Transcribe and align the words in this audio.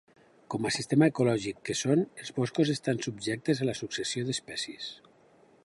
Com 0.53 0.63
a 0.67 0.69
sistema 0.77 1.09
ecològic 1.11 1.59
que 1.69 1.75
són, 1.81 2.01
els 2.23 2.33
boscos 2.39 2.73
estan 2.77 3.03
subjectes 3.09 3.61
a 3.65 3.69
la 3.71 3.77
successió 3.83 4.25
d'espècies. 4.31 4.89